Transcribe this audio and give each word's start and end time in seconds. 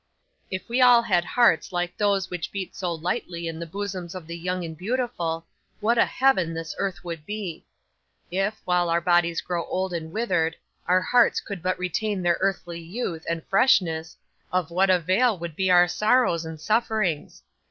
'If 0.49 0.67
we 0.67 0.81
all 0.81 1.03
had 1.03 1.23
hearts 1.23 1.71
like 1.71 1.95
those 1.95 2.31
which 2.31 2.51
beat 2.51 2.75
so 2.75 2.91
lightly 2.91 3.47
in 3.47 3.59
the 3.59 3.67
bosoms 3.67 4.15
of 4.15 4.25
the 4.25 4.35
young 4.35 4.63
and 4.65 4.75
beautiful, 4.75 5.45
what 5.79 5.99
a 5.99 6.07
heaven 6.07 6.55
this 6.55 6.73
earth 6.79 7.03
would 7.03 7.23
be! 7.23 7.67
If, 8.31 8.59
while 8.65 8.89
our 8.89 8.99
bodies 8.99 9.41
grow 9.41 9.63
old 9.65 9.93
and 9.93 10.11
withered, 10.11 10.55
our 10.87 11.03
hearts 11.03 11.39
could 11.39 11.61
but 11.61 11.77
retain 11.77 12.23
their 12.23 12.39
early 12.41 12.81
youth 12.81 13.27
and 13.29 13.45
freshness, 13.45 14.17
of 14.51 14.71
what 14.71 14.89
avail 14.89 15.37
would 15.37 15.55
be 15.55 15.69
our 15.69 15.87
sorrows 15.87 16.45
and 16.45 16.59
sufferings! 16.59 17.43